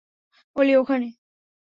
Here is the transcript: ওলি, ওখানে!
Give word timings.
ওলি, 0.55 0.73
ওখানে! 0.75 1.07